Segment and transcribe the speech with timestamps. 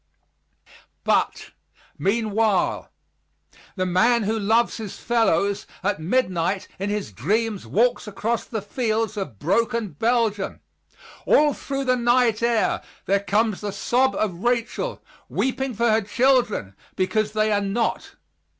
[1.03, 1.51] But,
[1.99, 2.89] meanwhile,
[3.75, 9.15] the man who loves his fellows, at midnight in his dreams walks across the fields
[9.15, 10.61] of broken Belgium.
[11.27, 16.73] All through the night air there comes the sob of Rachel, weeping for her children,
[16.95, 18.15] because they are not.